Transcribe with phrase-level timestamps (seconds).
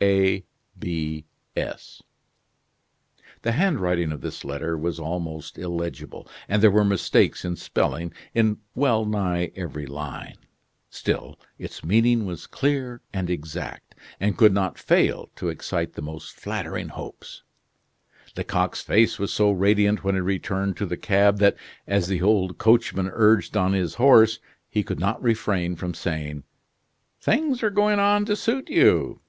[0.00, 0.44] A.
[0.78, 1.24] B.
[1.56, 2.02] S."
[3.42, 8.58] The handwriting of this letter was almost illegible; and there were mistakes in spelling in
[8.76, 10.36] well nigh every line;
[10.88, 16.38] still, its meaning was clear and exact, and could not fail to excite the most
[16.38, 17.42] flattering hopes.
[18.36, 21.56] Lecoq's face was so radiant when he returned to the cab that,
[21.88, 24.38] as the old coachman urged on his horse,
[24.70, 26.44] he could not refrain from saying:
[27.20, 29.22] "Things are going on to suit you."